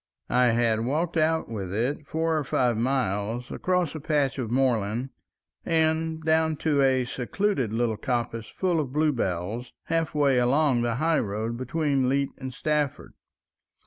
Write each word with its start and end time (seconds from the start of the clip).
I 0.31 0.47
had 0.47 0.79
walked 0.83 1.15
out 1.15 1.47
with 1.47 1.71
it 1.71 2.01
four 2.07 2.35
or 2.35 2.43
five 2.43 2.75
miles 2.75 3.51
across 3.51 3.93
a 3.93 3.99
patch 3.99 4.39
of 4.39 4.49
moorland 4.49 5.11
and 5.63 6.23
down 6.23 6.55
to 6.65 6.81
a 6.81 7.05
secluded 7.05 7.71
little 7.71 7.97
coppice 7.97 8.49
full 8.49 8.79
of 8.79 8.93
blue 8.93 9.11
bells, 9.11 9.73
halfway 9.83 10.39
along 10.39 10.81
the 10.81 10.95
high 10.95 11.19
road 11.19 11.55
between 11.55 12.09
Leet 12.09 12.29
and 12.39 12.51
Stafford. 12.51 13.13